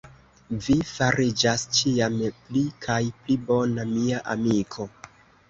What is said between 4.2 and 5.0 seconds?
amiko.